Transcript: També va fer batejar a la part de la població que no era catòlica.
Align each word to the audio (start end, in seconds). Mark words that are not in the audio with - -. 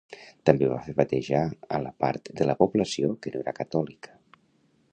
També 0.49 0.67
va 0.69 0.77
fer 0.85 0.95
batejar 1.01 1.41
a 1.77 1.81
la 1.85 1.91
part 2.05 2.31
de 2.39 2.47
la 2.53 2.55
població 2.63 3.13
que 3.27 3.35
no 3.35 3.43
era 3.45 3.55
catòlica. 3.61 4.17